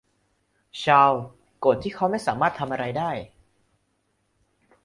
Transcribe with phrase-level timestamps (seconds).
[0.81, 1.13] ชาร์ล
[1.59, 3.11] โกรธที่เขาไม่สามารถทำอะไรได้